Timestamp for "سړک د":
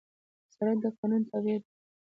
0.55-0.85